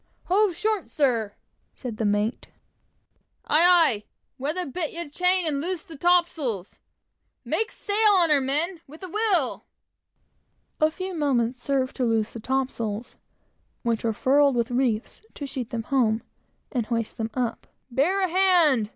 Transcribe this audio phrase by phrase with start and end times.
[0.23, 1.35] "Hove short, sir!"
[1.75, 2.47] said the mate.
[3.45, 4.03] "Aye, aye!
[4.39, 6.79] Weather bit your chain and loose the topsails!
[7.45, 9.65] Make sail on her, men with a will!"
[10.79, 13.15] A few moments served to loose the topsails,
[13.83, 16.23] which were furled with reefs, to sheet them home,
[16.71, 17.67] and hoist them up.
[17.91, 18.89] "Bear a hand!"